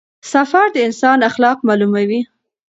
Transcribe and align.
سفر 0.31 0.65
د 0.73 0.77
انسان 0.87 1.19
اخلاق 1.29 1.57
معلوموي. 1.67 2.21